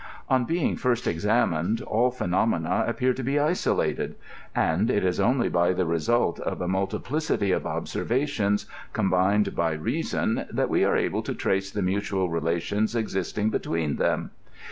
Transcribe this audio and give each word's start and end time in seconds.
On 0.29 0.45
being 0.45 0.77
first 0.77 1.05
examined, 1.05 1.79
all 1.83 2.09
phenomena 2.09 2.85
appear 2.87 3.13
to 3.13 3.21
be 3.21 3.33
INTRODUCTION. 3.35 3.45
49 3.75 3.85
isolated, 3.85 4.15
and 4.55 4.89
it 4.89 5.05
is 5.05 5.19
only 5.19 5.47
by 5.47 5.73
the 5.73 5.85
result 5.85 6.39
of 6.39 6.59
a 6.59 6.67
mtdtiplicity 6.67 7.55
of 7.55 7.67
obser 7.67 8.03
vations, 8.03 8.65
combined 8.93 9.55
by 9.55 9.73
reason, 9.73 10.47
that 10.51 10.69
we 10.71 10.83
are 10.83 10.97
able 10.97 11.21
to 11.21 11.35
trace 11.35 11.69
the 11.69 11.83
mutual 11.83 12.31
relations 12.31 12.95
existing 12.95 13.51
between 13.51 13.97
them. 13.97 14.31